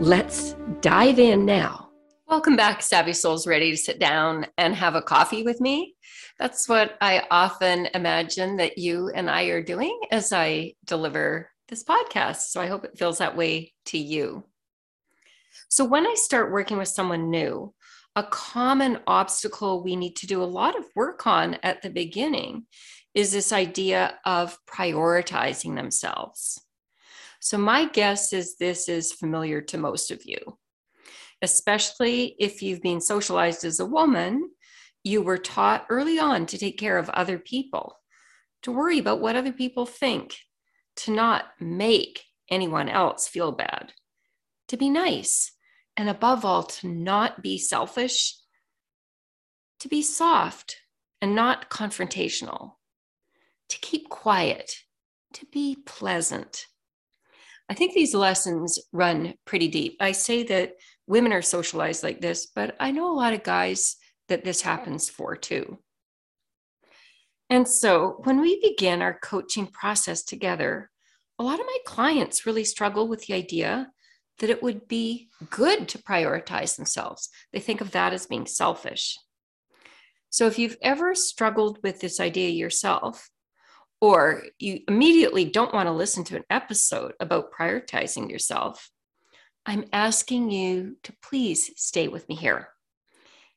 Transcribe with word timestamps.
Let's 0.00 0.54
dive 0.80 1.18
in 1.18 1.46
now. 1.46 1.88
Welcome 2.26 2.56
back, 2.56 2.82
Savvy 2.82 3.12
Souls. 3.12 3.46
Ready 3.46 3.70
to 3.70 3.76
sit 3.76 3.98
down 3.98 4.46
and 4.58 4.74
have 4.74 4.96
a 4.96 5.02
coffee 5.02 5.42
with 5.44 5.60
me? 5.60 5.94
That's 6.38 6.68
what 6.68 6.98
I 7.00 7.22
often 7.30 7.86
imagine 7.94 8.56
that 8.56 8.76
you 8.76 9.10
and 9.14 9.30
I 9.30 9.44
are 9.44 9.62
doing 9.62 9.98
as 10.10 10.32
I 10.32 10.74
deliver 10.84 11.48
this 11.68 11.84
podcast. 11.84 12.48
So 12.48 12.60
I 12.60 12.66
hope 12.66 12.84
it 12.84 12.98
feels 12.98 13.18
that 13.18 13.36
way 13.36 13.72
to 13.86 13.98
you. 13.98 14.44
So 15.68 15.84
when 15.84 16.06
I 16.06 16.14
start 16.16 16.52
working 16.52 16.76
with 16.76 16.88
someone 16.88 17.30
new, 17.30 17.72
a 18.16 18.24
common 18.24 18.98
obstacle 19.06 19.82
we 19.82 19.96
need 19.96 20.16
to 20.16 20.26
do 20.26 20.42
a 20.42 20.44
lot 20.44 20.78
of 20.78 20.84
work 20.94 21.26
on 21.26 21.56
at 21.62 21.82
the 21.82 21.90
beginning 21.90 22.66
is 23.14 23.32
this 23.32 23.52
idea 23.52 24.18
of 24.24 24.58
prioritizing 24.66 25.76
themselves. 25.76 26.60
So, 27.44 27.58
my 27.58 27.84
guess 27.84 28.32
is 28.32 28.56
this 28.56 28.88
is 28.88 29.12
familiar 29.12 29.60
to 29.60 29.76
most 29.76 30.10
of 30.10 30.22
you, 30.24 30.38
especially 31.42 32.36
if 32.38 32.62
you've 32.62 32.80
been 32.80 33.02
socialized 33.02 33.66
as 33.66 33.80
a 33.80 33.84
woman. 33.84 34.48
You 35.02 35.20
were 35.20 35.36
taught 35.36 35.84
early 35.90 36.18
on 36.18 36.46
to 36.46 36.56
take 36.56 36.78
care 36.78 36.96
of 36.96 37.10
other 37.10 37.38
people, 37.38 37.98
to 38.62 38.72
worry 38.72 38.98
about 38.98 39.20
what 39.20 39.36
other 39.36 39.52
people 39.52 39.84
think, 39.84 40.38
to 40.96 41.10
not 41.10 41.44
make 41.60 42.24
anyone 42.50 42.88
else 42.88 43.28
feel 43.28 43.52
bad, 43.52 43.92
to 44.68 44.78
be 44.78 44.88
nice, 44.88 45.52
and 45.98 46.08
above 46.08 46.46
all, 46.46 46.62
to 46.62 46.88
not 46.88 47.42
be 47.42 47.58
selfish, 47.58 48.36
to 49.80 49.88
be 49.88 50.00
soft 50.00 50.76
and 51.20 51.34
not 51.34 51.68
confrontational, 51.68 52.76
to 53.68 53.78
keep 53.80 54.08
quiet, 54.08 54.76
to 55.34 55.44
be 55.52 55.76
pleasant. 55.84 56.68
I 57.68 57.74
think 57.74 57.94
these 57.94 58.14
lessons 58.14 58.78
run 58.92 59.34
pretty 59.44 59.68
deep. 59.68 59.96
I 60.00 60.12
say 60.12 60.42
that 60.44 60.74
women 61.06 61.32
are 61.32 61.42
socialized 61.42 62.02
like 62.02 62.20
this, 62.20 62.46
but 62.46 62.76
I 62.78 62.90
know 62.90 63.10
a 63.10 63.16
lot 63.16 63.32
of 63.32 63.42
guys 63.42 63.96
that 64.28 64.44
this 64.44 64.62
happens 64.62 65.08
for 65.08 65.36
too. 65.36 65.78
And 67.50 67.68
so 67.68 68.20
when 68.24 68.40
we 68.40 68.60
begin 68.60 69.02
our 69.02 69.18
coaching 69.18 69.66
process 69.66 70.22
together, 70.22 70.90
a 71.38 71.44
lot 71.44 71.60
of 71.60 71.66
my 71.66 71.78
clients 71.86 72.46
really 72.46 72.64
struggle 72.64 73.08
with 73.08 73.26
the 73.26 73.34
idea 73.34 73.90
that 74.38 74.50
it 74.50 74.62
would 74.62 74.88
be 74.88 75.28
good 75.50 75.88
to 75.88 75.98
prioritize 75.98 76.76
themselves. 76.76 77.28
They 77.52 77.60
think 77.60 77.80
of 77.80 77.92
that 77.92 78.12
as 78.12 78.26
being 78.26 78.46
selfish. 78.46 79.18
So 80.30 80.46
if 80.46 80.58
you've 80.58 80.76
ever 80.82 81.14
struggled 81.14 81.78
with 81.82 82.00
this 82.00 82.18
idea 82.18 82.48
yourself, 82.50 83.30
or 84.04 84.42
you 84.58 84.80
immediately 84.86 85.46
don't 85.46 85.72
want 85.72 85.86
to 85.86 85.92
listen 85.92 86.24
to 86.24 86.36
an 86.36 86.44
episode 86.50 87.14
about 87.20 87.50
prioritizing 87.58 88.30
yourself, 88.30 88.90
I'm 89.64 89.86
asking 89.94 90.50
you 90.50 90.98
to 91.04 91.14
please 91.22 91.70
stay 91.76 92.08
with 92.08 92.28
me 92.28 92.34
here. 92.34 92.68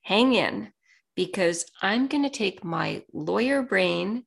Hang 0.03 0.33
in 0.35 0.71
because 1.17 1.65
I'm 1.81 2.07
going 2.07 2.23
to 2.23 2.29
take 2.29 2.63
my 2.63 3.03
lawyer 3.11 3.61
brain 3.61 4.23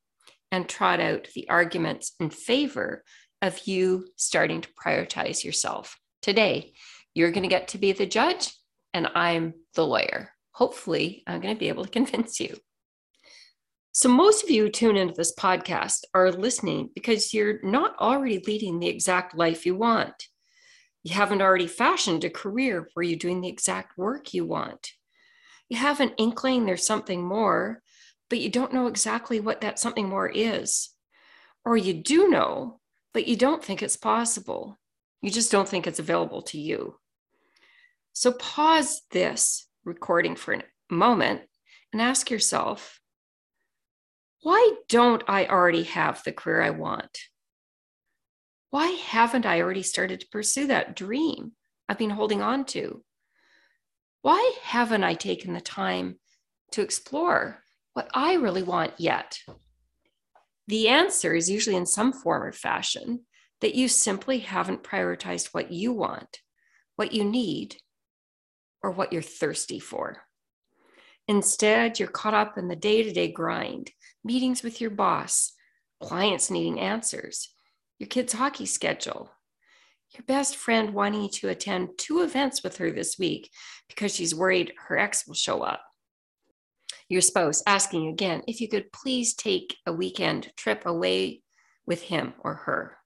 and 0.53 0.69
trot 0.69 1.01
out 1.01 1.29
the 1.35 1.49
arguments 1.49 2.13
in 2.21 2.29
favor 2.29 3.03
of 3.41 3.67
you 3.67 4.07
starting 4.17 4.61
to 4.61 4.69
prioritize 4.85 5.43
yourself. 5.43 5.99
Today, 6.21 6.75
you're 7.15 7.31
going 7.31 7.45
to 7.45 7.49
get 7.49 7.69
to 7.69 7.79
be 7.79 7.93
the 7.93 8.05
judge, 8.05 8.53
and 8.93 9.07
I'm 9.15 9.55
the 9.75 9.87
lawyer. 9.87 10.33
Hopefully, 10.53 11.23
I'm 11.27 11.41
going 11.41 11.55
to 11.55 11.59
be 11.59 11.69
able 11.69 11.87
to 11.87 11.91
convince 11.91 12.41
you. 12.41 12.59
So, 13.93 14.09
most 14.09 14.45
of 14.45 14.51
you 14.51 14.65
who 14.65 14.71
tune 14.71 14.97
into 14.97 15.15
this 15.15 15.35
podcast 15.35 16.05
are 16.15 16.31
listening 16.31 16.91
because 16.95 17.35
you're 17.35 17.61
not 17.65 17.99
already 17.99 18.39
leading 18.47 18.79
the 18.79 18.87
exact 18.87 19.37
life 19.37 19.67
you 19.67 19.75
want. 19.75 20.29
You 21.03 21.15
haven't 21.15 21.43
already 21.43 21.67
fashioned 21.67 22.23
a 22.23 22.31
career 22.31 22.89
where 22.95 23.03
you're 23.03 23.19
doing 23.19 23.41
the 23.41 23.49
exact 23.49 23.99
work 23.99 24.33
you 24.33 24.47
want. 24.47 24.93
You 25.69 25.79
have 25.79 25.99
an 25.99 26.13
inkling 26.19 26.67
there's 26.67 26.87
something 26.87 27.25
more, 27.25 27.83
but 28.29 28.39
you 28.39 28.49
don't 28.49 28.73
know 28.73 28.87
exactly 28.87 29.41
what 29.41 29.63
that 29.63 29.81
something 29.81 30.09
more 30.09 30.29
is. 30.29 30.91
Or 31.65 31.77
you 31.77 31.95
do 31.95 32.29
know, 32.29 32.81
but 33.13 33.27
you 33.27 33.37
don't 33.37 33.65
think 33.65 33.83
it's 33.83 33.97
possible. 33.97 34.79
You 35.21 35.31
just 35.31 35.51
don't 35.51 35.69
think 35.69 35.89
it's 35.89 35.99
available 35.99 36.43
to 36.43 36.61
you. 36.61 36.97
So 38.13 38.31
pause 38.33 39.03
this 39.11 39.67
recording 39.85 40.37
for 40.37 40.55
a 40.55 40.63
moment 40.91 41.43
and 41.93 42.01
ask 42.01 42.31
yourself 42.31 43.00
why 44.43 44.73
don't 44.89 45.23
I 45.29 45.47
already 45.47 45.83
have 45.85 46.23
the 46.25 46.33
career 46.33 46.63
I 46.63 46.71
want? 46.71 47.19
Why 48.71 48.87
haven't 48.87 49.47
I 49.47 49.61
already 49.61 49.83
started 49.83 50.21
to 50.21 50.29
pursue 50.29 50.69
that 50.69 50.97
dream 50.97 51.53
I've 51.89 51.99
been 51.99 52.11
holding 52.11 52.41
on 52.41 52.65
to? 52.67 53.05
Why 54.23 54.55
haven't 54.63 55.05
I 55.05 55.15
taken 55.15 55.53
the 55.53 55.61
time 55.61 56.19
to 56.73 56.83
explore 56.83 57.63
what 57.95 58.09
I 58.15 58.35
really 58.35 58.63
want 58.63 58.93
yet? 58.99 59.39
The 60.69 60.89
answer 60.89 61.35
is 61.35 61.51
usually 61.51 61.77
in 61.77 61.87
some 61.87 62.13
form 62.13 62.43
or 62.43 62.53
fashion 62.53 63.27
that 63.61 63.75
you 63.75 63.89
simply 63.89 64.39
haven't 64.39 64.85
prioritized 64.85 65.49
what 65.53 65.73
you 65.73 65.93
want, 65.93 66.39
what 66.97 67.13
you 67.13 67.25
need, 67.25 67.77
or 68.83 68.91
what 68.91 69.13
you're 69.13 69.21
thirsty 69.21 69.81
for. 69.81 70.23
Instead, 71.29 71.99
you're 71.99 72.09
caught 72.09 72.35
up 72.35 72.57
in 72.57 72.69
the 72.69 72.77
day 72.77 73.03
to 73.03 73.13
day 73.13 73.31
grind, 73.31 73.91
meetings 74.25 74.63
with 74.63 74.81
your 74.81 74.91
boss, 74.91 75.53
clients 76.03 76.51
needing 76.51 76.81
answers, 76.81 77.55
your 77.99 78.09
kid's 78.09 78.33
hockey 78.33 78.67
schedule, 78.67 79.31
your 80.13 80.25
best 80.27 80.57
friend 80.57 80.93
wanting 80.93 81.23
you 81.23 81.29
to 81.29 81.49
attend 81.49 81.91
two 81.97 82.23
events 82.23 82.63
with 82.63 82.79
her 82.79 82.91
this 82.91 83.19
week 83.19 83.51
because 83.89 84.15
she's 84.15 84.35
worried 84.35 84.73
her 84.89 84.99
ex 84.99 85.27
will 85.27 85.35
show 85.35 85.63
up. 85.63 85.83
Your 87.09 87.21
spouse 87.21 87.63
asking 87.67 88.09
again 88.09 88.43
if 88.47 88.61
you 88.61 88.69
could 88.69 88.93
please 88.93 89.35
take 89.35 89.77
a 89.87 89.93
weekend 89.93 90.53
trip 90.57 90.87
away 90.87 91.43
with 91.87 92.03
him 92.03 92.35
or 92.41 92.55
her. 92.55 92.97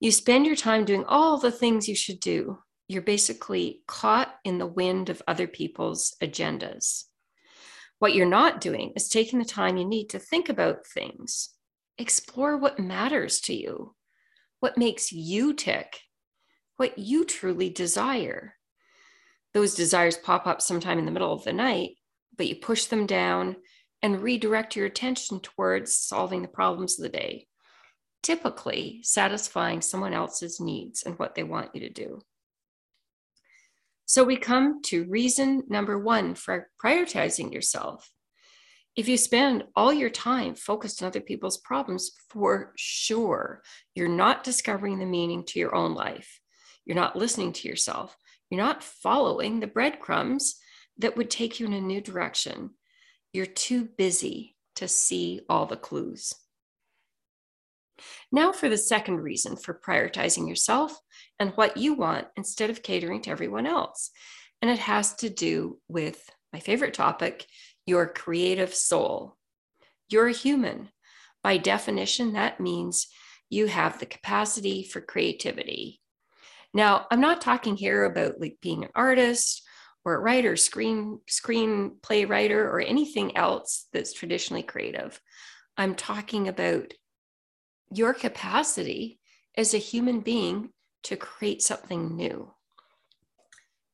You 0.00 0.12
spend 0.12 0.46
your 0.46 0.56
time 0.56 0.84
doing 0.84 1.04
all 1.04 1.38
the 1.38 1.50
things 1.50 1.88
you 1.88 1.96
should 1.96 2.20
do. 2.20 2.58
You're 2.86 3.02
basically 3.02 3.82
caught 3.86 4.34
in 4.44 4.58
the 4.58 4.66
wind 4.66 5.10
of 5.10 5.22
other 5.26 5.46
people's 5.46 6.14
agendas. 6.22 7.04
What 7.98 8.14
you're 8.14 8.26
not 8.26 8.60
doing 8.60 8.92
is 8.96 9.08
taking 9.08 9.38
the 9.38 9.44
time 9.44 9.76
you 9.76 9.84
need 9.84 10.10
to 10.10 10.18
think 10.18 10.48
about 10.48 10.86
things, 10.86 11.50
explore 11.96 12.56
what 12.56 12.78
matters 12.78 13.40
to 13.42 13.54
you, 13.54 13.94
what 14.60 14.78
makes 14.78 15.12
you 15.12 15.52
tick, 15.52 16.00
what 16.76 16.98
you 16.98 17.24
truly 17.24 17.70
desire. 17.70 18.54
Those 19.54 19.74
desires 19.74 20.16
pop 20.16 20.46
up 20.46 20.62
sometime 20.62 20.98
in 20.98 21.06
the 21.06 21.10
middle 21.10 21.32
of 21.32 21.44
the 21.44 21.52
night, 21.52 21.92
but 22.36 22.46
you 22.46 22.56
push 22.56 22.84
them 22.84 23.06
down 23.06 23.56
and 24.02 24.22
redirect 24.22 24.76
your 24.76 24.86
attention 24.86 25.40
towards 25.40 25.94
solving 25.94 26.42
the 26.42 26.48
problems 26.48 26.98
of 26.98 27.02
the 27.02 27.18
day 27.18 27.48
typically 28.22 29.00
satisfying 29.02 29.80
someone 29.80 30.12
else's 30.12 30.60
needs 30.60 31.02
and 31.02 31.18
what 31.18 31.34
they 31.34 31.42
want 31.42 31.74
you 31.74 31.80
to 31.80 31.88
do. 31.88 32.20
So 34.08 34.24
we 34.24 34.38
come 34.38 34.80
to 34.84 35.04
reason 35.04 35.64
number 35.68 35.98
one 35.98 36.34
for 36.34 36.70
prioritizing 36.82 37.52
yourself. 37.52 38.10
If 38.96 39.06
you 39.06 39.18
spend 39.18 39.64
all 39.76 39.92
your 39.92 40.08
time 40.08 40.54
focused 40.54 41.02
on 41.02 41.08
other 41.08 41.20
people's 41.20 41.58
problems, 41.58 42.12
for 42.30 42.72
sure, 42.74 43.60
you're 43.94 44.08
not 44.08 44.44
discovering 44.44 44.98
the 44.98 45.04
meaning 45.04 45.44
to 45.44 45.58
your 45.58 45.74
own 45.74 45.94
life. 45.94 46.40
You're 46.86 46.96
not 46.96 47.16
listening 47.16 47.52
to 47.52 47.68
yourself. 47.68 48.16
You're 48.48 48.64
not 48.64 48.82
following 48.82 49.60
the 49.60 49.66
breadcrumbs 49.66 50.56
that 50.96 51.18
would 51.18 51.28
take 51.28 51.60
you 51.60 51.66
in 51.66 51.74
a 51.74 51.80
new 51.80 52.00
direction. 52.00 52.70
You're 53.34 53.44
too 53.44 53.90
busy 53.98 54.56
to 54.76 54.88
see 54.88 55.42
all 55.50 55.66
the 55.66 55.76
clues. 55.76 56.32
Now, 58.30 58.52
for 58.52 58.68
the 58.68 58.78
second 58.78 59.16
reason 59.16 59.56
for 59.56 59.80
prioritizing 59.84 60.48
yourself 60.48 60.98
and 61.38 61.52
what 61.52 61.76
you 61.76 61.94
want 61.94 62.26
instead 62.36 62.70
of 62.70 62.82
catering 62.82 63.22
to 63.22 63.30
everyone 63.30 63.66
else. 63.66 64.10
And 64.60 64.70
it 64.70 64.78
has 64.80 65.14
to 65.16 65.30
do 65.30 65.78
with 65.88 66.28
my 66.52 66.60
favorite 66.60 66.94
topic 66.94 67.46
your 67.86 68.06
creative 68.06 68.74
soul. 68.74 69.36
You're 70.10 70.28
a 70.28 70.32
human. 70.32 70.90
By 71.42 71.56
definition, 71.56 72.34
that 72.34 72.60
means 72.60 73.06
you 73.48 73.66
have 73.66 73.98
the 73.98 74.06
capacity 74.06 74.84
for 74.84 75.00
creativity. 75.00 76.00
Now, 76.74 77.06
I'm 77.10 77.20
not 77.20 77.40
talking 77.40 77.76
here 77.76 78.04
about 78.04 78.40
like 78.40 78.58
being 78.60 78.84
an 78.84 78.90
artist 78.94 79.62
or 80.04 80.14
a 80.14 80.20
writer, 80.20 80.56
screen 80.56 81.20
screenplay 81.30 82.28
writer, 82.28 82.68
or 82.68 82.80
anything 82.80 83.36
else 83.36 83.86
that's 83.92 84.12
traditionally 84.12 84.62
creative. 84.62 85.20
I'm 85.76 85.94
talking 85.94 86.48
about 86.48 86.92
your 87.92 88.14
capacity 88.14 89.18
as 89.56 89.74
a 89.74 89.78
human 89.78 90.20
being 90.20 90.70
to 91.04 91.16
create 91.16 91.62
something 91.62 92.16
new. 92.16 92.52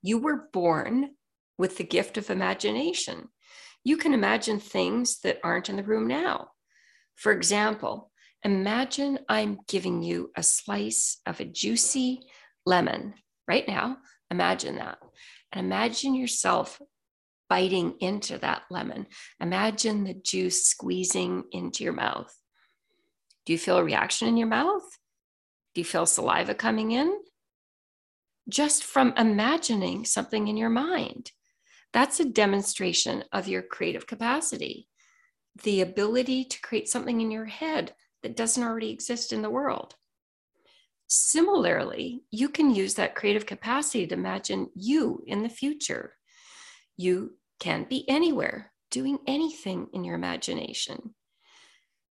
You 0.02 0.19
were 0.19 0.49
born 0.52 1.11
with 1.56 1.76
the 1.76 1.85
gift 1.85 2.19
of 2.19 2.31
imagination. 2.31 3.29
You 3.85 3.96
can 3.96 4.14
imagine 4.14 4.61
things 4.61 5.20
that 5.20 5.38
aren't 5.44 5.69
in 5.69 5.76
the 5.76 5.82
room 5.82 6.06
now. 6.06 6.49
For 7.17 7.32
example, 7.32 8.11
imagine 8.43 9.20
I'm 9.29 9.58
giving 9.69 10.02
you 10.02 10.31
a 10.37 10.43
slice 10.43 11.20
of 11.26 11.41
a 11.41 11.44
juicy 11.44 12.20
lemon 12.67 13.14
right 13.46 13.67
now. 13.67 13.99
Imagine 14.31 14.76
that. 14.76 14.99
And 15.52 15.67
imagine 15.67 16.14
yourself 16.14 16.81
biting 17.49 17.94
into 18.00 18.38
that 18.38 18.62
lemon. 18.70 19.06
Imagine 19.41 20.05
the 20.05 20.14
juice 20.14 20.67
squeezing 20.67 21.44
into 21.52 21.85
your 21.85 21.93
mouth. 21.93 22.35
Do 23.46 23.52
you 23.52 23.58
feel 23.58 23.79
a 23.79 23.85
reaction 23.85 24.29
in 24.29 24.37
your 24.37 24.49
mouth? 24.49 24.85
Do 25.75 25.81
you 25.81 25.85
feel 25.85 26.06
saliva 26.06 26.55
coming 26.55 26.93
in? 26.93 27.20
Just 28.49 28.85
from 28.85 29.12
imagining 29.17 30.05
something 30.05 30.49
in 30.49 30.56
your 30.56 30.70
mind. 30.70 31.31
That's 31.93 32.20
a 32.20 32.25
demonstration 32.25 33.25
of 33.32 33.49
your 33.49 33.62
creative 33.62 34.06
capacity, 34.06 34.88
the 35.62 35.81
ability 35.81 36.44
to 36.46 36.61
create 36.61 36.88
something 36.88 37.20
in 37.20 37.31
your 37.31 37.44
head 37.44 37.94
that 38.23 38.37
doesn't 38.37 38.62
already 38.62 38.91
exist 38.91 39.32
in 39.32 39.43
the 39.43 39.50
world. 39.50 39.94
Similarly, 41.06 42.23
you 42.31 42.49
can 42.49 42.75
use 42.75 42.94
that 42.94 43.14
creative 43.14 43.46
capacity 43.46 44.06
to 44.06 44.14
imagine 44.14 44.70
you 44.75 45.23
in 45.26 45.43
the 45.43 45.49
future. 45.49 46.14
You 46.96 47.37
can 47.61 47.87
be 47.88 48.08
anywhere, 48.08 48.73
doing 48.91 49.19
anything 49.26 49.88
in 49.93 50.02
your 50.02 50.14
imagination. 50.14 51.14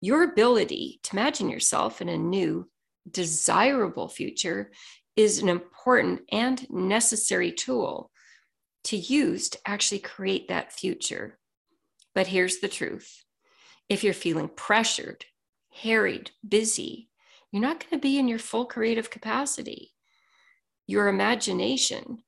Your 0.05 0.23
ability 0.23 1.01
to 1.05 1.17
imagine 1.17 1.49
yourself 1.49 2.03
in 2.03 2.11
a 2.11 2.19
new, 2.19 2.69
desirable 3.11 4.07
future 4.07 4.71
is 5.17 5.39
an 5.39 5.49
important 5.49 6.21
and 6.31 6.71
necessary 6.71 7.51
tool 7.51 8.11
to 8.85 8.99
use 8.99 9.49
to 9.49 9.59
actually 9.65 10.01
create 10.01 10.49
that 10.49 10.75
future. 10.75 11.39
But 12.15 12.27
here's 12.27 12.59
the 12.59 12.69
truth 12.69 13.25
if 13.89 14.05
you're 14.05 14.13
feeling 14.13 14.51
pressured, 14.55 15.25
harried, 15.73 16.33
busy, 16.47 17.09
you're 17.51 17.63
not 17.63 17.81
going 17.81 17.99
to 17.99 18.07
be 18.07 18.19
in 18.19 18.29
your 18.29 18.39
full 18.39 18.67
creative 18.67 19.09
capacity. 19.09 19.93
Your 20.87 21.09
imagination, 21.09 22.19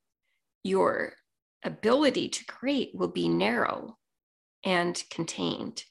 your 0.65 1.13
ability 1.63 2.31
to 2.31 2.47
create 2.47 2.93
will 2.95 3.09
be 3.09 3.29
narrow 3.29 3.99
and 4.65 5.05
contained. 5.11 5.85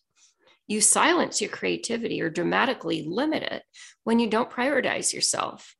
You 0.67 0.81
silence 0.81 1.41
your 1.41 1.49
creativity 1.49 2.21
or 2.21 2.29
dramatically 2.29 3.03
limit 3.07 3.43
it 3.43 3.63
when 4.03 4.19
you 4.19 4.29
don't 4.29 4.49
prioritize 4.49 5.13
yourself, 5.13 5.75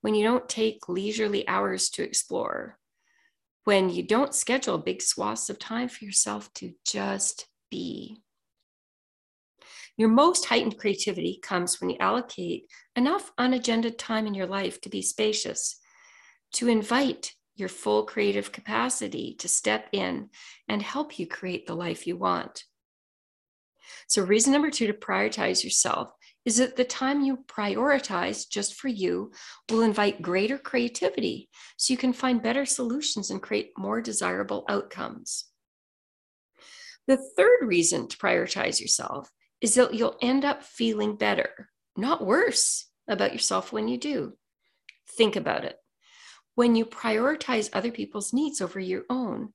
when 0.00 0.14
you 0.14 0.24
don't 0.24 0.48
take 0.48 0.88
leisurely 0.88 1.46
hours 1.46 1.90
to 1.90 2.02
explore, 2.02 2.78
when 3.64 3.90
you 3.90 4.02
don't 4.02 4.34
schedule 4.34 4.78
big 4.78 5.02
swaths 5.02 5.50
of 5.50 5.58
time 5.58 5.88
for 5.88 6.04
yourself 6.04 6.52
to 6.54 6.72
just 6.86 7.46
be. 7.70 8.22
Your 9.98 10.08
most 10.08 10.46
heightened 10.46 10.78
creativity 10.78 11.38
comes 11.42 11.80
when 11.80 11.90
you 11.90 11.96
allocate 11.98 12.70
enough 12.94 13.32
unagendaed 13.38 13.96
time 13.98 14.26
in 14.26 14.34
your 14.34 14.46
life 14.46 14.80
to 14.82 14.88
be 14.88 15.02
spacious, 15.02 15.80
to 16.52 16.68
invite 16.68 17.32
your 17.54 17.70
full 17.70 18.04
creative 18.04 18.52
capacity 18.52 19.34
to 19.38 19.48
step 19.48 19.88
in 19.92 20.28
and 20.68 20.82
help 20.82 21.18
you 21.18 21.26
create 21.26 21.66
the 21.66 21.74
life 21.74 22.06
you 22.06 22.16
want. 22.16 22.64
So, 24.08 24.22
reason 24.22 24.52
number 24.52 24.70
two 24.70 24.86
to 24.86 24.92
prioritize 24.92 25.64
yourself 25.64 26.10
is 26.44 26.58
that 26.58 26.76
the 26.76 26.84
time 26.84 27.22
you 27.22 27.38
prioritize 27.48 28.48
just 28.48 28.74
for 28.74 28.88
you 28.88 29.32
will 29.70 29.82
invite 29.82 30.22
greater 30.22 30.58
creativity 30.58 31.48
so 31.76 31.92
you 31.92 31.98
can 31.98 32.12
find 32.12 32.42
better 32.42 32.64
solutions 32.64 33.30
and 33.30 33.42
create 33.42 33.72
more 33.76 34.00
desirable 34.00 34.64
outcomes. 34.68 35.46
The 37.06 37.16
third 37.36 37.58
reason 37.62 38.08
to 38.08 38.16
prioritize 38.16 38.80
yourself 38.80 39.30
is 39.60 39.74
that 39.74 39.94
you'll 39.94 40.18
end 40.22 40.44
up 40.44 40.62
feeling 40.62 41.16
better, 41.16 41.70
not 41.96 42.24
worse 42.24 42.88
about 43.08 43.32
yourself 43.32 43.72
when 43.72 43.88
you 43.88 43.98
do. 43.98 44.34
Think 45.16 45.36
about 45.36 45.64
it. 45.64 45.76
When 46.54 46.74
you 46.74 46.84
prioritize 46.84 47.70
other 47.72 47.90
people's 47.90 48.32
needs 48.32 48.60
over 48.60 48.80
your 48.80 49.02
own, 49.10 49.52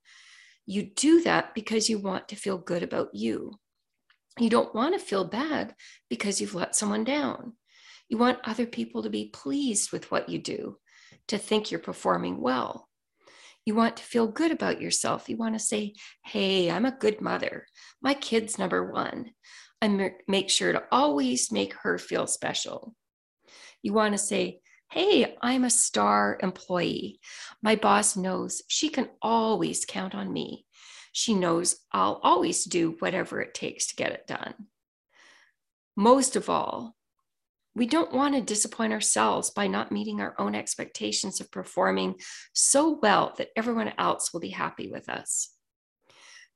you 0.66 0.82
do 0.82 1.22
that 1.22 1.54
because 1.54 1.90
you 1.90 1.98
want 1.98 2.28
to 2.28 2.36
feel 2.36 2.58
good 2.58 2.82
about 2.82 3.14
you. 3.14 3.58
You 4.38 4.48
don't 4.48 4.74
want 4.74 4.94
to 4.94 5.00
feel 5.00 5.24
bad 5.24 5.74
because 6.08 6.40
you've 6.40 6.54
let 6.54 6.74
someone 6.74 7.04
down. 7.04 7.54
You 8.08 8.18
want 8.18 8.40
other 8.44 8.66
people 8.66 9.02
to 9.02 9.10
be 9.10 9.30
pleased 9.32 9.92
with 9.92 10.10
what 10.10 10.28
you 10.28 10.38
do, 10.38 10.76
to 11.28 11.38
think 11.38 11.70
you're 11.70 11.80
performing 11.80 12.40
well. 12.40 12.88
You 13.64 13.74
want 13.74 13.98
to 13.98 14.02
feel 14.02 14.26
good 14.26 14.50
about 14.50 14.80
yourself. 14.80 15.28
You 15.28 15.36
want 15.36 15.54
to 15.54 15.60
say, 15.60 15.94
Hey, 16.24 16.70
I'm 16.70 16.84
a 16.84 16.96
good 16.96 17.20
mother. 17.20 17.66
My 18.00 18.14
kid's 18.14 18.58
number 18.58 18.90
one 18.90 19.32
I 19.80 20.12
make 20.28 20.48
sure 20.48 20.72
to 20.72 20.84
always 20.92 21.50
make 21.50 21.74
her 21.82 21.98
feel 21.98 22.26
special. 22.26 22.94
You 23.82 23.92
want 23.92 24.14
to 24.14 24.18
say, 24.18 24.60
Hey, 24.90 25.36
I'm 25.40 25.64
a 25.64 25.70
star 25.70 26.38
employee. 26.42 27.18
My 27.62 27.76
boss 27.76 28.16
knows 28.16 28.62
she 28.68 28.88
can 28.88 29.08
always 29.20 29.84
count 29.84 30.14
on 30.14 30.32
me. 30.32 30.66
She 31.12 31.34
knows 31.34 31.76
I'll 31.92 32.20
always 32.22 32.64
do 32.64 32.96
whatever 32.98 33.40
it 33.40 33.54
takes 33.54 33.88
to 33.88 33.96
get 33.96 34.12
it 34.12 34.26
done. 34.26 34.54
Most 35.94 36.36
of 36.36 36.48
all, 36.48 36.96
we 37.74 37.86
don't 37.86 38.12
want 38.12 38.34
to 38.34 38.40
disappoint 38.40 38.92
ourselves 38.92 39.50
by 39.50 39.66
not 39.66 39.92
meeting 39.92 40.20
our 40.20 40.34
own 40.38 40.54
expectations 40.54 41.40
of 41.40 41.50
performing 41.50 42.16
so 42.52 42.98
well 43.00 43.34
that 43.38 43.48
everyone 43.56 43.92
else 43.98 44.32
will 44.32 44.40
be 44.40 44.50
happy 44.50 44.90
with 44.90 45.08
us. 45.08 45.50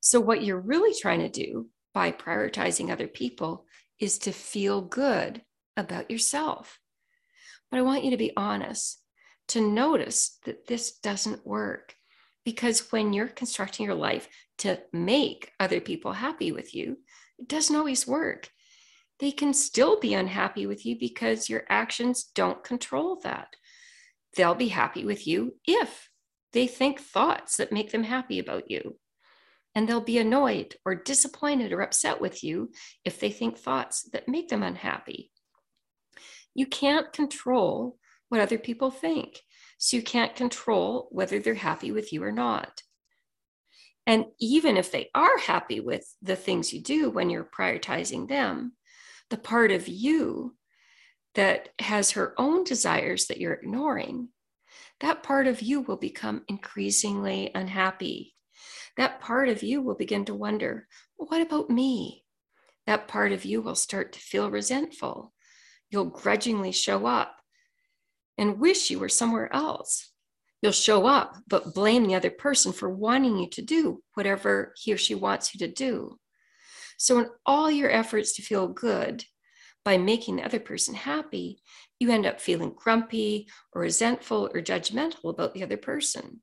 So, 0.00 0.20
what 0.20 0.44
you're 0.44 0.60
really 0.60 0.98
trying 0.98 1.20
to 1.20 1.28
do 1.28 1.68
by 1.94 2.12
prioritizing 2.12 2.90
other 2.90 3.08
people 3.08 3.66
is 3.98 4.18
to 4.18 4.32
feel 4.32 4.82
good 4.82 5.42
about 5.76 6.10
yourself. 6.10 6.78
But 7.70 7.78
I 7.78 7.82
want 7.82 8.04
you 8.04 8.10
to 8.10 8.16
be 8.16 8.32
honest, 8.36 9.00
to 9.48 9.60
notice 9.60 10.38
that 10.44 10.66
this 10.66 10.98
doesn't 10.98 11.46
work. 11.46 11.94
Because 12.46 12.92
when 12.92 13.12
you're 13.12 13.26
constructing 13.26 13.84
your 13.84 13.96
life 13.96 14.28
to 14.58 14.78
make 14.92 15.50
other 15.58 15.80
people 15.80 16.12
happy 16.12 16.52
with 16.52 16.76
you, 16.76 16.98
it 17.40 17.48
doesn't 17.48 17.74
always 17.74 18.06
work. 18.06 18.48
They 19.18 19.32
can 19.32 19.52
still 19.52 19.98
be 19.98 20.14
unhappy 20.14 20.64
with 20.64 20.86
you 20.86 20.96
because 20.96 21.50
your 21.50 21.64
actions 21.68 22.30
don't 22.36 22.62
control 22.62 23.20
that. 23.24 23.48
They'll 24.36 24.54
be 24.54 24.68
happy 24.68 25.04
with 25.04 25.26
you 25.26 25.56
if 25.66 26.08
they 26.52 26.68
think 26.68 27.00
thoughts 27.00 27.56
that 27.56 27.72
make 27.72 27.90
them 27.90 28.04
happy 28.04 28.38
about 28.38 28.70
you 28.70 28.96
and 29.74 29.88
they'll 29.88 30.00
be 30.00 30.18
annoyed 30.18 30.76
or 30.84 30.94
disappointed 30.94 31.72
or 31.72 31.80
upset 31.80 32.20
with 32.20 32.44
you 32.44 32.70
if 33.04 33.18
they 33.18 33.30
think 33.30 33.58
thoughts 33.58 34.08
that 34.12 34.28
make 34.28 34.48
them 34.48 34.62
unhappy. 34.62 35.32
You 36.54 36.66
can't 36.66 37.12
control 37.12 37.98
what 38.28 38.40
other 38.40 38.56
people 38.56 38.92
think, 38.92 39.40
so 39.78 39.96
you 39.96 40.02
can't 40.02 40.36
control 40.36 41.08
whether 41.10 41.38
they're 41.38 41.54
happy 41.54 41.92
with 41.92 42.12
you 42.12 42.22
or 42.22 42.32
not. 42.32 42.82
And 44.06 44.26
even 44.40 44.76
if 44.76 44.92
they 44.92 45.10
are 45.14 45.38
happy 45.38 45.80
with 45.80 46.06
the 46.22 46.36
things 46.36 46.72
you 46.72 46.82
do 46.82 47.10
when 47.10 47.28
you're 47.28 47.48
prioritizing 47.58 48.28
them, 48.28 48.72
the 49.30 49.36
part 49.36 49.72
of 49.72 49.88
you 49.88 50.54
that 51.34 51.70
has 51.80 52.12
her 52.12 52.34
own 52.38 52.64
desires 52.64 53.26
that 53.26 53.38
you're 53.38 53.54
ignoring, 53.54 54.28
that 55.00 55.22
part 55.22 55.46
of 55.46 55.60
you 55.60 55.80
will 55.80 55.96
become 55.96 56.44
increasingly 56.48 57.50
unhappy 57.54 58.36
that 58.96 59.20
part 59.20 59.48
of 59.48 59.62
you 59.62 59.82
will 59.82 59.94
begin 59.94 60.24
to 60.24 60.34
wonder, 60.34 60.88
what 61.16 61.40
about 61.40 61.70
me? 61.70 62.24
That 62.86 63.08
part 63.08 63.32
of 63.32 63.44
you 63.44 63.60
will 63.60 63.74
start 63.74 64.12
to 64.12 64.18
feel 64.18 64.50
resentful. 64.50 65.32
You'll 65.90 66.06
grudgingly 66.06 66.72
show 66.72 67.06
up 67.06 67.36
and 68.38 68.58
wish 68.58 68.90
you 68.90 68.98
were 68.98 69.08
somewhere 69.08 69.52
else. 69.54 70.10
You'll 70.62 70.72
show 70.72 71.06
up, 71.06 71.36
but 71.48 71.74
blame 71.74 72.06
the 72.06 72.14
other 72.14 72.30
person 72.30 72.72
for 72.72 72.88
wanting 72.88 73.38
you 73.38 73.48
to 73.50 73.62
do 73.62 74.02
whatever 74.14 74.74
he 74.76 74.92
or 74.92 74.98
she 74.98 75.14
wants 75.14 75.54
you 75.54 75.66
to 75.66 75.72
do. 75.72 76.18
So, 76.98 77.18
in 77.18 77.28
all 77.44 77.70
your 77.70 77.90
efforts 77.90 78.34
to 78.36 78.42
feel 78.42 78.68
good 78.68 79.24
by 79.84 79.98
making 79.98 80.36
the 80.36 80.44
other 80.44 80.58
person 80.58 80.94
happy, 80.94 81.60
you 82.00 82.10
end 82.10 82.26
up 82.26 82.40
feeling 82.40 82.74
grumpy 82.74 83.48
or 83.72 83.82
resentful 83.82 84.50
or 84.52 84.62
judgmental 84.62 85.30
about 85.30 85.54
the 85.54 85.62
other 85.62 85.76
person 85.76 86.40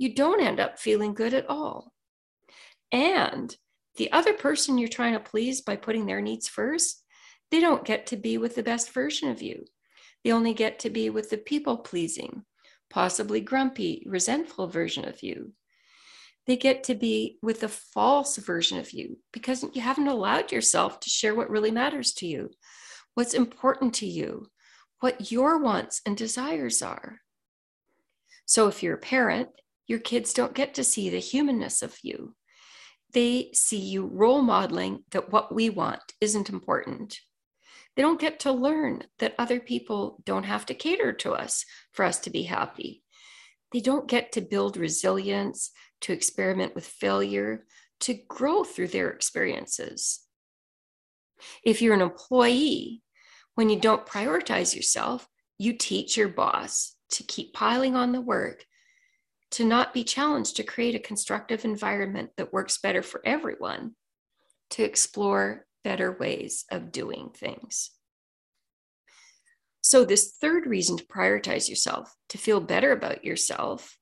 you 0.00 0.14
don't 0.14 0.40
end 0.40 0.58
up 0.58 0.78
feeling 0.78 1.12
good 1.12 1.34
at 1.34 1.48
all. 1.50 1.92
And 2.90 3.54
the 3.96 4.10
other 4.12 4.32
person 4.32 4.78
you're 4.78 4.88
trying 4.88 5.12
to 5.12 5.20
please 5.20 5.60
by 5.60 5.76
putting 5.76 6.06
their 6.06 6.22
needs 6.22 6.48
first, 6.48 7.04
they 7.50 7.60
don't 7.60 7.84
get 7.84 8.06
to 8.06 8.16
be 8.16 8.38
with 8.38 8.54
the 8.54 8.62
best 8.62 8.92
version 8.92 9.28
of 9.28 9.42
you. 9.42 9.66
They 10.24 10.32
only 10.32 10.54
get 10.54 10.80
to 10.80 10.90
be 10.90 11.10
with 11.10 11.30
the 11.30 11.38
people 11.38 11.78
pleasing, 11.78 12.44
possibly 12.90 13.40
grumpy, 13.40 14.02
resentful 14.06 14.66
version 14.66 15.06
of 15.06 15.22
you. 15.22 15.52
They 16.46 16.56
get 16.56 16.84
to 16.84 16.94
be 16.94 17.38
with 17.42 17.60
the 17.60 17.68
false 17.68 18.36
version 18.36 18.78
of 18.78 18.92
you 18.92 19.18
because 19.32 19.64
you 19.72 19.80
haven't 19.80 20.08
allowed 20.08 20.52
yourself 20.52 21.00
to 21.00 21.10
share 21.10 21.34
what 21.34 21.50
really 21.50 21.70
matters 21.70 22.12
to 22.14 22.26
you, 22.26 22.50
what's 23.14 23.34
important 23.34 23.94
to 23.94 24.06
you, 24.06 24.46
what 25.00 25.30
your 25.30 25.58
wants 25.58 26.00
and 26.04 26.16
desires 26.16 26.82
are. 26.82 27.20
So 28.46 28.68
if 28.68 28.82
you're 28.82 28.96
a 28.96 28.98
parent, 28.98 29.48
your 29.86 30.00
kids 30.00 30.34
don't 30.34 30.54
get 30.54 30.74
to 30.74 30.84
see 30.84 31.08
the 31.08 31.20
humanness 31.20 31.82
of 31.82 31.96
you. 32.02 32.34
They 33.12 33.50
see 33.54 33.78
you 33.78 34.06
role 34.06 34.42
modeling 34.42 35.04
that 35.10 35.32
what 35.32 35.54
we 35.54 35.70
want 35.70 36.00
isn't 36.20 36.48
important. 36.48 37.18
They 38.00 38.06
don't 38.06 38.18
get 38.18 38.40
to 38.40 38.52
learn 38.52 39.02
that 39.18 39.34
other 39.38 39.60
people 39.60 40.22
don't 40.24 40.44
have 40.44 40.64
to 40.64 40.74
cater 40.74 41.12
to 41.12 41.32
us 41.32 41.66
for 41.92 42.02
us 42.02 42.18
to 42.20 42.30
be 42.30 42.44
happy. 42.44 43.02
They 43.72 43.80
don't 43.80 44.08
get 44.08 44.32
to 44.32 44.40
build 44.40 44.78
resilience, 44.78 45.70
to 46.00 46.14
experiment 46.14 46.74
with 46.74 46.86
failure, 46.86 47.66
to 48.00 48.14
grow 48.14 48.64
through 48.64 48.88
their 48.88 49.10
experiences. 49.10 50.20
If 51.62 51.82
you're 51.82 51.92
an 51.92 52.00
employee, 52.00 53.02
when 53.54 53.68
you 53.68 53.78
don't 53.78 54.06
prioritize 54.06 54.74
yourself, 54.74 55.28
you 55.58 55.74
teach 55.74 56.16
your 56.16 56.28
boss 56.28 56.96
to 57.10 57.22
keep 57.22 57.52
piling 57.52 57.96
on 57.96 58.12
the 58.12 58.22
work, 58.22 58.64
to 59.50 59.64
not 59.66 59.92
be 59.92 60.04
challenged 60.04 60.56
to 60.56 60.62
create 60.62 60.94
a 60.94 61.00
constructive 61.00 61.66
environment 61.66 62.30
that 62.38 62.50
works 62.50 62.78
better 62.78 63.02
for 63.02 63.20
everyone, 63.26 63.94
to 64.70 64.82
explore 64.82 65.66
better 65.84 66.16
ways 66.18 66.64
of 66.70 66.92
doing 66.92 67.30
things. 67.34 67.90
So, 69.82 70.04
this 70.04 70.36
third 70.40 70.66
reason 70.66 70.98
to 70.98 71.06
prioritize 71.06 71.68
yourself, 71.68 72.14
to 72.28 72.38
feel 72.38 72.60
better 72.60 72.92
about 72.92 73.24
yourself, 73.24 73.96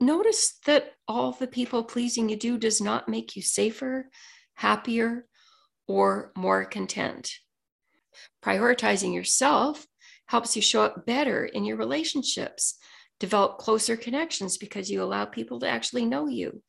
notice 0.00 0.58
that 0.66 0.92
all 1.06 1.32
the 1.32 1.46
people 1.46 1.84
pleasing 1.84 2.28
you 2.28 2.36
do 2.36 2.58
does 2.58 2.80
not 2.80 3.08
make 3.08 3.36
you 3.36 3.42
safer, 3.42 4.10
happier, 4.54 5.26
or 5.86 6.32
more 6.36 6.64
content. 6.64 7.30
Prioritizing 8.44 9.14
yourself 9.14 9.86
helps 10.26 10.56
you 10.56 10.62
show 10.62 10.82
up 10.82 11.06
better 11.06 11.44
in 11.44 11.64
your 11.64 11.76
relationships, 11.76 12.78
develop 13.20 13.58
closer 13.58 13.96
connections 13.96 14.58
because 14.58 14.90
you 14.90 15.02
allow 15.02 15.24
people 15.24 15.60
to 15.60 15.68
actually 15.68 16.04
know 16.04 16.26
you. 16.26 16.62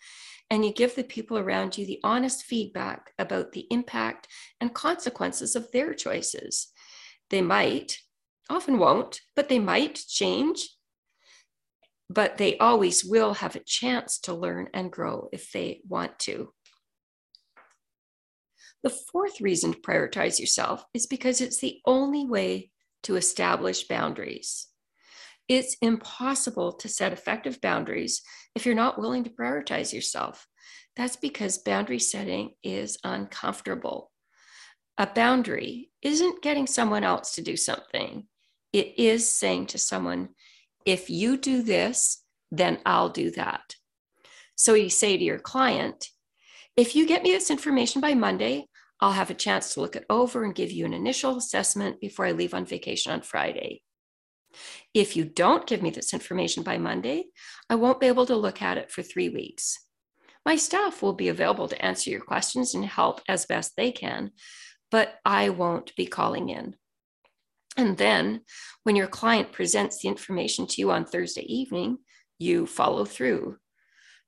And 0.50 0.64
you 0.64 0.74
give 0.74 0.96
the 0.96 1.04
people 1.04 1.38
around 1.38 1.78
you 1.78 1.86
the 1.86 2.00
honest 2.04 2.44
feedback 2.44 3.12
about 3.20 3.52
the 3.52 3.68
impact 3.70 4.28
and 4.62 4.74
consequences 4.74 5.56
of 5.56 5.72
their 5.72 5.94
choices. 5.94 6.68
They 7.30 7.42
might, 7.42 7.98
often 8.50 8.78
won't, 8.78 9.20
but 9.36 9.50
they 9.50 9.60
might 9.60 9.96
change. 10.08 10.70
But 12.10 12.38
they 12.38 12.58
always 12.58 13.04
will 13.04 13.34
have 13.36 13.58
a 13.58 13.64
chance 13.66 14.20
to 14.20 14.34
learn 14.34 14.70
and 14.74 14.92
grow 14.92 15.28
if 15.34 15.52
they 15.52 15.82
want 15.86 16.18
to. 16.20 16.54
The 18.84 18.90
fourth 18.90 19.42
reason 19.42 19.74
to 19.74 19.80
prioritize 19.82 20.40
yourself 20.40 20.86
is 20.94 21.08
because 21.08 21.42
it's 21.42 21.60
the 21.60 21.82
only 21.86 22.26
way 22.26 22.72
to 23.04 23.18
establish 23.18 23.88
boundaries. 23.88 24.68
It's 25.48 25.78
impossible 25.82 26.74
to 26.74 26.90
set 26.90 27.14
effective 27.14 27.62
boundaries 27.62 28.22
if 28.56 28.66
you're 28.66 28.76
not 28.76 29.00
willing 29.00 29.24
to 29.24 29.30
prioritize 29.30 29.94
yourself. 29.94 30.46
That's 30.96 31.16
because 31.16 31.60
boundary 31.60 32.00
setting 32.00 32.52
is 32.64 32.98
uncomfortable. 33.04 34.12
A 34.98 35.08
boundary 35.08 35.92
isn't 36.02 36.42
getting 36.42 36.68
someone 36.68 37.04
else 37.04 37.36
to 37.36 37.42
do 37.42 37.56
something, 37.56 38.28
it 38.74 38.98
is 38.98 39.30
saying 39.30 39.68
to 39.68 39.78
someone, 39.78 40.30
if 40.86 41.10
you 41.10 41.38
do 41.38 41.62
this, 41.62 42.24
then 42.52 42.80
I'll 42.86 43.10
do 43.10 43.32
that. 43.32 43.76
So 44.56 44.74
you 44.74 44.90
say 44.90 45.18
to 45.18 45.24
your 45.24 45.40
client, 45.40 46.10
if 46.76 46.96
you 46.96 47.08
get 47.08 47.24
me 47.24 47.32
this 47.32 47.52
information 47.52 48.02
by 48.02 48.14
Monday, 48.14 48.66
I'll 49.00 49.12
have 49.12 49.30
a 49.30 49.36
chance 49.36 49.74
to 49.74 49.82
look 49.82 49.96
it 49.96 50.06
over 50.10 50.44
and 50.44 50.56
give 50.56 50.72
you 50.72 50.86
an 50.86 50.94
initial 50.94 51.38
assessment 51.38 52.00
before 52.02 52.26
I 52.26 52.32
leave 52.32 52.54
on 52.54 52.66
vacation 52.66 53.12
on 53.12 53.22
Friday. 53.22 53.82
If 54.94 55.16
you 55.16 55.26
don't 55.26 55.68
give 55.68 55.82
me 55.82 55.90
this 55.90 56.14
information 56.14 56.64
by 56.64 56.78
Monday, 56.78 57.26
I 57.70 57.76
won't 57.76 58.00
be 58.00 58.08
able 58.08 58.26
to 58.26 58.36
look 58.36 58.62
at 58.62 58.78
it 58.78 58.92
for 58.92 59.02
three 59.02 59.30
weeks. 59.30 59.78
My 60.46 60.56
staff 60.56 61.02
will 61.02 61.14
be 61.14 61.28
available 61.28 61.68
to 61.68 61.86
answer 61.86 62.10
your 62.10 62.22
questions 62.22 62.74
and 62.74 62.86
help 62.86 63.22
as 63.28 63.46
best 63.46 63.74
they 63.76 63.92
can, 63.92 64.32
but 64.90 65.16
I 65.26 65.50
won't 65.50 65.96
be 65.96 66.06
calling 66.06 66.50
in. 66.50 66.76
And 67.76 67.98
then, 67.98 68.42
when 68.84 68.96
your 68.96 69.08
client 69.08 69.52
presents 69.52 70.00
the 70.00 70.08
information 70.08 70.66
to 70.68 70.82
you 70.82 70.92
on 70.92 71.06
Thursday 71.06 71.44
evening, 71.44 71.98
you 72.40 72.66
follow 72.66 73.06
through. 73.06 73.58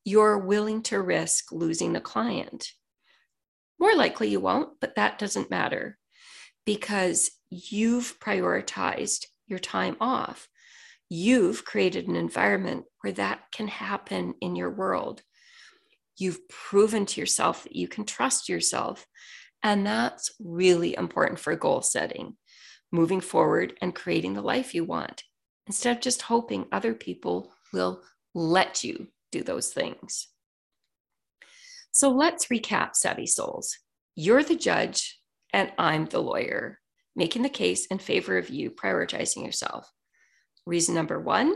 You're 0.05 0.38
willing 0.38 0.83
to 0.83 1.01
risk 1.01 1.51
losing 1.51 1.93
the 1.93 2.01
client. 2.01 2.69
More 3.79 3.95
likely 3.95 4.27
you 4.27 4.39
won't, 4.39 4.79
but 4.81 4.95
that 4.95 5.19
doesn't 5.19 5.50
matter 5.50 5.98
because 6.65 7.31
you've 7.50 8.19
prioritized 8.19 9.25
your 9.50 9.60
time 9.60 9.98
off. 10.00 10.48
You've 11.10 11.65
created 11.65 12.08
an 12.08 12.15
environment 12.15 12.86
where 13.01 13.13
that 13.13 13.51
can 13.51 13.68
happen 13.68 14.36
in 14.41 14.56
your 14.56 14.70
world. 14.70 15.24
You've 16.18 16.48
proven 16.50 17.06
to 17.08 17.20
yourself 17.20 17.63
that 17.63 17.75
you 17.75 17.88
can 17.88 18.06
trust 18.06 18.48
yourself. 18.48 19.08
And 19.63 19.86
that's 19.86 20.32
really 20.39 20.96
important 20.96 21.39
for 21.39 21.56
goal 21.56 21.82
setting, 21.82 22.38
moving 22.91 23.22
forward 23.22 23.74
and 23.82 23.96
creating 23.96 24.34
the 24.34 24.41
life 24.41 24.74
you 24.75 24.84
want 24.86 25.24
instead 25.68 25.96
of 25.96 26.01
just 26.01 26.24
hoping 26.24 26.65
other 26.72 26.94
people 26.94 27.53
will 27.74 28.01
let 28.34 28.84
you 28.84 29.08
do 29.32 29.44
those 29.44 29.70
things. 29.70 30.27
So 31.91 32.10
let's 32.10 32.48
recap, 32.48 32.96
Savvy 32.96 33.27
Souls. 33.27 33.77
You're 34.15 34.44
the 34.44 34.56
judge, 34.56 35.20
and 35.53 35.72
I'm 35.77 36.06
the 36.06 36.20
lawyer, 36.20 36.79
making 37.19 37.41
the 37.41 37.49
case 37.49 37.85
in 37.88 37.99
favor 37.99 38.38
of 38.38 38.49
you 38.49 38.71
prioritizing 38.71 39.43
yourself. 39.45 39.91
Reason 40.65 40.95
number 40.95 41.19
one 41.19 41.53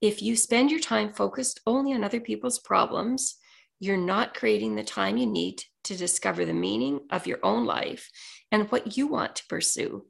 if 0.00 0.22
you 0.22 0.34
spend 0.34 0.70
your 0.70 0.80
time 0.80 1.12
focused 1.12 1.60
only 1.66 1.92
on 1.92 2.02
other 2.02 2.20
people's 2.20 2.58
problems, 2.58 3.36
you're 3.80 3.98
not 3.98 4.34
creating 4.34 4.74
the 4.74 4.82
time 4.82 5.18
you 5.18 5.26
need 5.26 5.62
to 5.84 5.96
discover 5.96 6.46
the 6.46 6.54
meaning 6.54 7.00
of 7.10 7.26
your 7.26 7.38
own 7.42 7.66
life 7.66 8.08
and 8.50 8.70
what 8.70 8.96
you 8.96 9.06
want 9.06 9.36
to 9.36 9.46
pursue. 9.46 10.06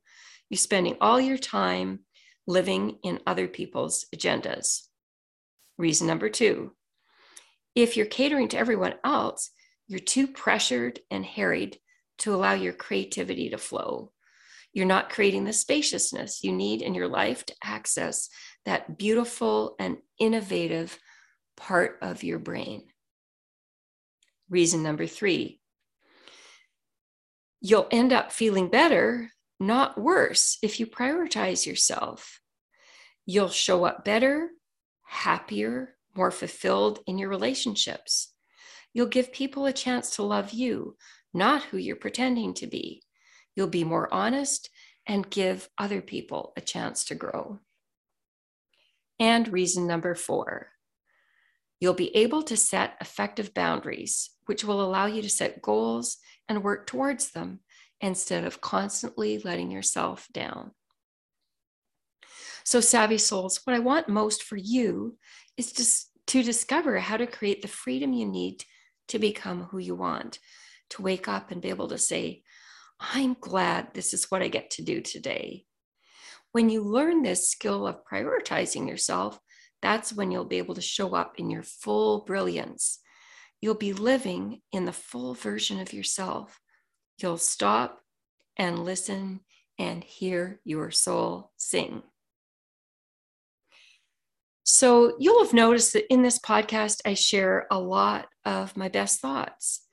You're 0.48 0.58
spending 0.58 0.96
all 1.00 1.20
your 1.20 1.38
time 1.38 2.00
living 2.46 2.98
in 3.02 3.18
other 3.26 3.48
people's 3.48 4.06
agendas. 4.14 4.82
Reason 5.76 6.06
number 6.06 6.28
two 6.28 6.72
if 7.74 7.96
you're 7.96 8.06
catering 8.06 8.48
to 8.48 8.58
everyone 8.58 8.94
else, 9.04 9.50
you're 9.88 9.98
too 9.98 10.28
pressured 10.28 11.00
and 11.10 11.24
harried 11.24 11.78
to 12.18 12.32
allow 12.32 12.54
your 12.54 12.72
creativity 12.72 13.50
to 13.50 13.58
flow. 13.58 14.12
You're 14.76 14.85
not 14.85 15.09
creating 15.09 15.45
the 15.45 15.54
spaciousness 15.54 16.45
you 16.45 16.52
need 16.52 16.83
in 16.83 16.92
your 16.92 17.09
life 17.09 17.47
to 17.47 17.54
access 17.64 18.28
that 18.66 18.99
beautiful 18.99 19.75
and 19.78 19.97
innovative 20.21 20.99
part 21.56 21.97
of 22.02 22.23
your 22.23 22.38
brain. 22.38 22.85
Reason 24.50 24.83
number 24.83 25.06
three 25.06 25.62
you'll 27.62 27.88
end 27.90 28.12
up 28.12 28.30
feeling 28.30 28.68
better, 28.68 29.30
not 29.59 29.99
worse, 29.99 30.59
if 30.61 30.78
you 30.78 30.87
prioritize 30.87 31.64
yourself. 31.64 32.38
You'll 33.25 33.49
show 33.49 33.87
up 33.87 34.04
better, 34.04 34.50
happier, 35.04 35.97
more 36.14 36.30
fulfilled 36.30 36.99
in 37.06 37.16
your 37.16 37.30
relationships. 37.30 38.35
You'll 38.92 39.06
give 39.06 39.33
people 39.33 39.64
a 39.64 39.73
chance 39.73 40.16
to 40.16 40.23
love 40.23 40.50
you, 40.50 40.99
not 41.33 41.62
who 41.62 41.78
you're 41.78 41.97
pretending 41.97 42.52
to 42.52 42.66
be. 42.66 43.00
You'll 43.56 43.66
be 43.66 43.84
more 43.84 44.12
honest 44.12 44.70
and 45.06 45.28
give 45.28 45.68
other 45.78 46.00
people 46.00 46.52
a 46.56 46.60
chance 46.60 47.06
to 47.06 47.14
grow. 47.14 47.58
And 49.18 49.48
reason 49.48 49.86
number 49.86 50.14
four, 50.14 50.68
you'll 51.80 51.94
be 51.94 52.14
able 52.14 52.42
to 52.44 52.56
set 52.56 52.96
effective 53.00 53.54
boundaries, 53.54 54.30
which 54.44 54.62
will 54.62 54.82
allow 54.82 55.06
you 55.06 55.22
to 55.22 55.30
set 55.30 55.62
goals 55.62 56.18
and 56.48 56.62
work 56.62 56.86
towards 56.86 57.30
them 57.30 57.60
instead 58.00 58.44
of 58.44 58.60
constantly 58.60 59.38
letting 59.38 59.70
yourself 59.70 60.28
down. 60.32 60.72
So, 62.64 62.80
Savvy 62.80 63.18
Souls, 63.18 63.60
what 63.64 63.76
I 63.76 63.78
want 63.78 64.08
most 64.08 64.42
for 64.42 64.56
you 64.56 65.16
is 65.56 65.72
just 65.72 66.10
to 66.26 66.42
discover 66.42 66.98
how 66.98 67.16
to 67.16 67.26
create 67.26 67.62
the 67.62 67.68
freedom 67.68 68.12
you 68.12 68.26
need 68.26 68.64
to 69.08 69.18
become 69.18 69.64
who 69.64 69.78
you 69.78 69.94
want, 69.94 70.40
to 70.90 71.02
wake 71.02 71.28
up 71.28 71.52
and 71.52 71.62
be 71.62 71.68
able 71.68 71.88
to 71.88 71.98
say, 71.98 72.42
I'm 73.00 73.36
glad 73.40 73.92
this 73.92 74.14
is 74.14 74.30
what 74.30 74.42
I 74.42 74.48
get 74.48 74.70
to 74.72 74.82
do 74.82 75.00
today. 75.00 75.64
When 76.52 76.70
you 76.70 76.82
learn 76.82 77.22
this 77.22 77.50
skill 77.50 77.86
of 77.86 78.04
prioritizing 78.10 78.88
yourself, 78.88 79.38
that's 79.82 80.12
when 80.12 80.30
you'll 80.30 80.46
be 80.46 80.58
able 80.58 80.74
to 80.74 80.80
show 80.80 81.14
up 81.14 81.34
in 81.38 81.50
your 81.50 81.62
full 81.62 82.24
brilliance. 82.24 82.98
You'll 83.60 83.74
be 83.74 83.92
living 83.92 84.62
in 84.72 84.84
the 84.84 84.92
full 84.92 85.34
version 85.34 85.80
of 85.80 85.92
yourself. 85.92 86.58
You'll 87.18 87.38
stop 87.38 88.00
and 88.56 88.84
listen 88.84 89.40
and 89.78 90.02
hear 90.02 90.60
your 90.64 90.90
soul 90.90 91.52
sing. 91.56 92.02
So, 94.64 95.14
you'll 95.20 95.44
have 95.44 95.54
noticed 95.54 95.92
that 95.92 96.12
in 96.12 96.22
this 96.22 96.40
podcast, 96.40 97.00
I 97.06 97.14
share 97.14 97.66
a 97.70 97.78
lot 97.78 98.26
of 98.44 98.76
my 98.76 98.88
best 98.88 99.20
thoughts. 99.20 99.85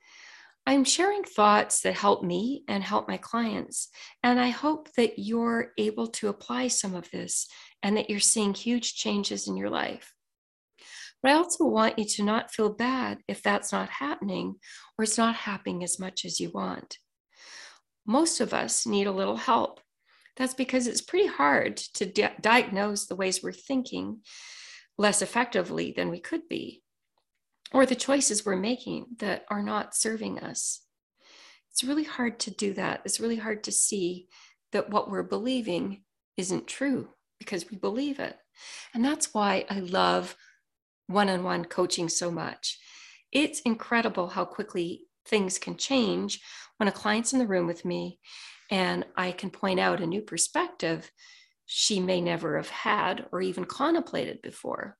I'm 0.66 0.84
sharing 0.84 1.24
thoughts 1.24 1.82
that 1.82 1.94
help 1.94 2.22
me 2.22 2.64
and 2.68 2.82
help 2.82 3.06
my 3.06 3.18
clients. 3.18 3.90
And 4.22 4.40
I 4.40 4.48
hope 4.48 4.88
that 4.96 5.18
you're 5.18 5.72
able 5.76 6.06
to 6.08 6.28
apply 6.28 6.68
some 6.68 6.94
of 6.94 7.10
this 7.10 7.46
and 7.82 7.96
that 7.96 8.08
you're 8.08 8.20
seeing 8.20 8.54
huge 8.54 8.94
changes 8.94 9.46
in 9.46 9.56
your 9.56 9.68
life. 9.68 10.14
But 11.22 11.32
I 11.32 11.34
also 11.34 11.64
want 11.66 11.98
you 11.98 12.06
to 12.06 12.22
not 12.22 12.50
feel 12.50 12.70
bad 12.70 13.18
if 13.28 13.42
that's 13.42 13.72
not 13.72 13.88
happening 13.88 14.56
or 14.98 15.04
it's 15.04 15.18
not 15.18 15.34
happening 15.34 15.84
as 15.84 15.98
much 15.98 16.24
as 16.24 16.40
you 16.40 16.50
want. 16.50 16.98
Most 18.06 18.40
of 18.40 18.54
us 18.54 18.86
need 18.86 19.06
a 19.06 19.12
little 19.12 19.36
help. 19.36 19.80
That's 20.36 20.54
because 20.54 20.86
it's 20.86 21.00
pretty 21.00 21.28
hard 21.28 21.76
to 21.94 22.06
di- 22.06 22.36
diagnose 22.40 23.06
the 23.06 23.16
ways 23.16 23.42
we're 23.42 23.52
thinking 23.52 24.20
less 24.96 25.22
effectively 25.22 25.92
than 25.96 26.10
we 26.10 26.20
could 26.20 26.48
be 26.48 26.83
or 27.74 27.84
the 27.84 27.96
choices 27.96 28.46
we're 28.46 28.56
making 28.56 29.04
that 29.18 29.44
are 29.50 29.62
not 29.62 29.96
serving 29.96 30.38
us. 30.38 30.80
It's 31.72 31.82
really 31.82 32.04
hard 32.04 32.38
to 32.40 32.52
do 32.52 32.72
that. 32.74 33.02
It's 33.04 33.18
really 33.18 33.36
hard 33.36 33.64
to 33.64 33.72
see 33.72 34.28
that 34.70 34.90
what 34.90 35.10
we're 35.10 35.24
believing 35.24 36.04
isn't 36.36 36.68
true 36.68 37.08
because 37.40 37.68
we 37.68 37.76
believe 37.76 38.20
it. 38.20 38.36
And 38.94 39.04
that's 39.04 39.34
why 39.34 39.64
I 39.68 39.80
love 39.80 40.36
one 41.08 41.28
on 41.28 41.42
one 41.42 41.64
coaching 41.64 42.08
so 42.08 42.30
much. 42.30 42.78
It's 43.32 43.60
incredible 43.60 44.28
how 44.28 44.44
quickly 44.44 45.02
things 45.26 45.58
can 45.58 45.76
change 45.76 46.40
when 46.76 46.88
a 46.88 46.92
client's 46.92 47.32
in 47.32 47.40
the 47.40 47.46
room 47.46 47.66
with 47.66 47.84
me 47.84 48.20
and 48.70 49.04
I 49.16 49.32
can 49.32 49.50
point 49.50 49.80
out 49.80 50.00
a 50.00 50.06
new 50.06 50.22
perspective 50.22 51.10
she 51.66 51.98
may 51.98 52.20
never 52.20 52.56
have 52.56 52.68
had 52.68 53.26
or 53.32 53.40
even 53.40 53.64
contemplated 53.64 54.42
before 54.42 54.96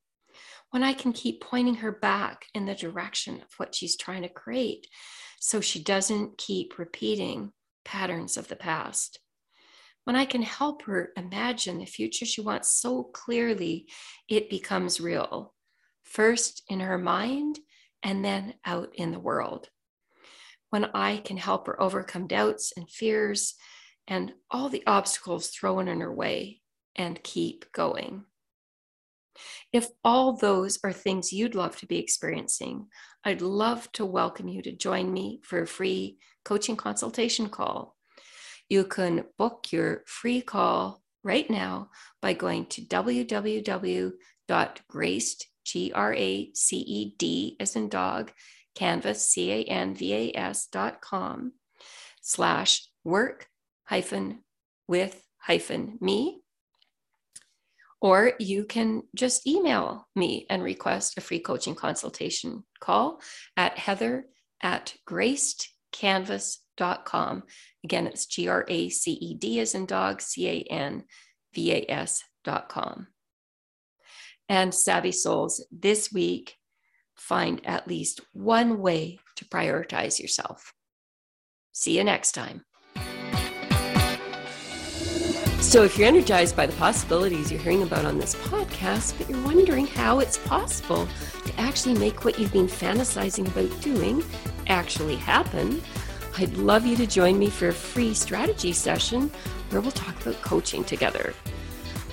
when 0.75 0.83
I 0.83 0.93
can 0.93 1.13
keep 1.13 1.41
pointing 1.41 1.77
her 1.77 1.93
back 1.93 2.47
in 2.53 2.67
the 2.67 2.75
direction 2.75 3.37
of 3.37 3.47
what 3.59 3.77
she's 3.77 3.97
trying 3.97 4.23
to 4.23 4.29
create 4.29 4.89
so 5.39 5.61
she 5.61 5.81
doesn't 5.81 6.37
keep 6.37 6.81
repeating 6.81 7.53
patterns 7.85 8.37
of 8.37 8.49
the 8.49 8.57
past. 8.57 9.21
When 10.03 10.17
I 10.17 10.25
can 10.25 10.43
help 10.43 10.83
her 10.83 11.13
imagine 11.17 11.79
the 11.79 11.85
future 11.85 12.27
she 12.27 12.41
wants 12.41 12.75
so 12.75 13.05
clearly, 13.05 13.87
it 14.29 14.51
becomes 14.51 15.01
real, 15.01 15.55
first 16.03 16.65
in 16.69 16.81
her 16.81 16.99
mind 16.99 17.61
and 18.03 18.25
then 18.25 18.55
out 18.65 18.89
in 18.97 19.13
the 19.13 19.21
world. 19.21 19.69
When 20.71 20.87
I 20.87 21.19
can 21.19 21.37
help 21.37 21.69
her 21.69 21.81
overcome 21.81 22.27
doubts 22.27 22.73
and 22.77 22.91
fears 22.91 23.55
and 24.09 24.33
all 24.51 24.69
the 24.71 24.83
obstacles 24.89 25.51
thrown 25.51 25.87
in 25.87 26.01
her 26.01 26.13
way 26.13 26.63
and 26.97 27.23
keep 27.23 27.71
going. 27.71 28.25
If 29.73 29.89
all 30.03 30.37
those 30.37 30.79
are 30.85 30.93
things 30.93 31.33
you'd 31.33 31.55
love 31.55 31.77
to 31.79 31.87
be 31.87 31.99
experiencing, 31.99 32.89
I'd 33.25 33.43
love 33.43 33.91
to 33.93 34.05
welcome 34.05 34.49
you 34.49 34.63
to 34.63 34.73
join 34.73 35.13
me 35.13 35.41
for 35.43 35.63
a 35.63 35.67
free 35.67 36.19
coaching 36.45 36.77
consultation 36.77 37.49
call. 37.49 37.97
You 38.69 38.85
can 38.85 39.25
book 39.39 39.73
your 39.73 40.05
free 40.07 40.41
call 40.41 41.03
right 41.23 41.49
now 41.51 41.91
by 42.21 42.35
going 42.35 42.67
to 42.67 42.83
www.graced, 42.83 44.17
G-R-A-C-E-D 45.65 47.57
as 47.59 47.77
in 47.77 47.89
dog, 47.89 48.33
canvas, 48.75 49.25
C-A-N-V-A-S 49.31 50.67
dot 50.67 51.01
com 51.01 51.53
slash 52.21 52.89
work 53.03 53.49
hyphen 53.85 54.41
with 54.87 55.23
hyphen 55.39 55.99
me 56.01 56.44
or 58.05 58.35
you 58.39 58.65
can 58.67 59.03
just 59.17 59.45
email 59.47 60.07
me 60.15 60.45
and 60.51 60.63
request 60.63 61.17
a 61.17 61.23
free 61.23 61.39
coaching 61.39 61.75
consultation 61.75 62.63
call 62.79 63.23
at 63.57 63.79
heather 63.79 64.27
at 64.63 64.93
gracedcanvas.com. 65.09 67.45
Again, 67.83 68.07
it's 68.07 68.27
G 68.27 68.47
R 68.47 68.67
A 68.69 68.91
C 68.91 69.13
E 69.13 69.35
D 69.35 69.59
as 69.59 69.75
in 69.75 69.87
dog, 69.87 70.21
C 70.21 70.47
A 70.51 70.61
N 70.71 71.05
V 71.55 71.73
A 71.73 71.87
S.com. 71.89 73.07
And 74.51 74.75
Savvy 74.75 75.13
Souls, 75.13 75.65
this 75.73 76.13
week, 76.13 76.57
find 77.17 77.65
at 77.65 77.89
least 77.89 78.21
one 78.35 78.81
way 78.81 79.19
to 79.37 79.47
prioritize 79.47 80.21
yourself. 80.21 80.75
See 81.73 81.97
you 81.97 82.05
next 82.05 82.33
time. 82.33 82.67
So, 85.75 85.83
if 85.83 85.99
you're 85.99 86.07
energized 86.07 86.55
by 86.55 86.67
the 86.67 86.73
possibilities 86.75 87.51
you're 87.51 87.61
hearing 87.61 87.83
about 87.83 88.05
on 88.05 88.17
this 88.17 88.37
podcast, 88.37 89.19
but 89.19 89.29
you're 89.29 89.43
wondering 89.43 89.89
how 89.89 90.21
it's 90.21 90.39
possible 90.39 91.09
to 91.47 91.61
actually 91.61 91.99
make 91.99 92.25
what 92.25 92.39
you've 92.39 92.53
been 92.53 92.69
fantasizing 92.69 93.49
about 93.49 93.83
doing 93.83 94.23
actually 94.69 95.17
happen, 95.17 95.83
I'd 96.39 96.57
love 96.59 96.87
you 96.87 96.95
to 96.99 97.09
join 97.09 97.41
me 97.41 97.51
for 97.51 97.71
a 97.71 97.73
free 97.73 98.15
strategy 98.15 98.73
session 98.73 99.33
where 99.71 99.81
we'll 99.81 99.91
talk 99.91 100.15
about 100.25 100.41
coaching 100.43 100.85
together. 100.85 101.35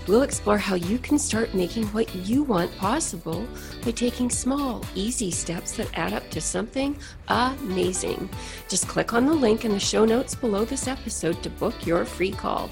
We'll 0.07 0.23
explore 0.23 0.57
how 0.57 0.75
you 0.75 0.97
can 0.97 1.19
start 1.19 1.53
making 1.53 1.85
what 1.87 2.13
you 2.15 2.41
want 2.43 2.75
possible 2.77 3.45
by 3.85 3.91
taking 3.91 4.29
small, 4.31 4.83
easy 4.95 5.29
steps 5.29 5.73
that 5.73 5.89
add 5.93 6.13
up 6.13 6.27
to 6.31 6.41
something 6.41 6.97
amazing. 7.27 8.27
Just 8.67 8.87
click 8.87 9.13
on 9.13 9.27
the 9.27 9.33
link 9.33 9.63
in 9.63 9.71
the 9.71 9.79
show 9.79 10.03
notes 10.03 10.33
below 10.33 10.65
this 10.65 10.87
episode 10.87 11.43
to 11.43 11.49
book 11.51 11.85
your 11.85 12.03
free 12.03 12.31
call. 12.31 12.71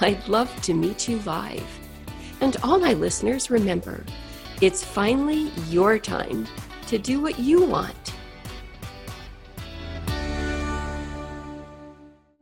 I'd 0.00 0.28
love 0.28 0.54
to 0.62 0.74
meet 0.74 1.08
you 1.08 1.18
live. 1.20 1.66
And 2.42 2.58
all 2.62 2.78
my 2.78 2.92
listeners, 2.92 3.50
remember, 3.50 4.04
it's 4.60 4.84
finally 4.84 5.50
your 5.70 5.98
time 5.98 6.46
to 6.88 6.98
do 6.98 7.20
what 7.20 7.38
you 7.38 7.64
want. 7.64 8.15